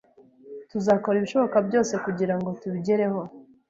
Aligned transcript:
Tuzakora 0.71 1.15
ibishoboka 1.17 1.57
byose 1.67 1.93
kugirango 2.05 2.49
tubigereho. 2.61 3.19